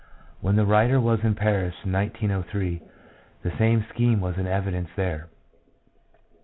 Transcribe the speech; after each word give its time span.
When 0.39 0.55
the 0.55 0.65
writer 0.65 0.99
was 0.99 1.19
in 1.23 1.35
Paris 1.35 1.75
in 1.85 1.91
1903, 1.91 2.81
the 3.43 3.55
same 3.59 3.85
scheme 3.93 4.19
was 4.19 4.35
in 4.35 4.47
evidence 4.47 4.89
there. 4.95 5.27